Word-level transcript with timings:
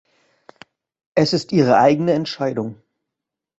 Es 1.13 1.31
ist 1.31 1.51
ihre 1.51 1.77
eigene 1.77 2.13
Entscheidung. 2.13 2.81